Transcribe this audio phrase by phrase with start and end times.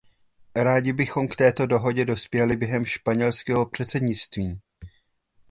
[0.55, 4.61] Rádi bychom k této dohodě dospěli během španělského předsednictví.